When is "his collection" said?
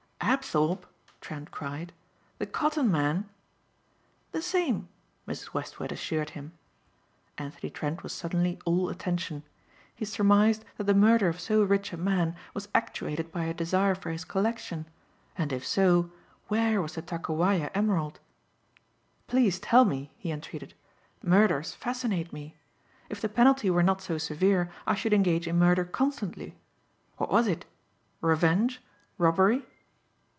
14.11-14.85